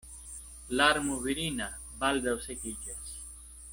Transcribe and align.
Larmo 0.79 1.17
virina 1.25 1.67
baldaŭ 2.05 2.35
sekiĝas. 2.47 3.15